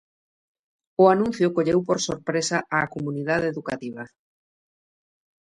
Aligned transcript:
O 1.01 1.03
anuncio 1.13 1.53
colleu 1.55 1.79
por 1.87 1.97
sorpresa 2.07 2.57
a 2.79 2.91
comunidade 2.95 3.49
educativa. 3.53 4.03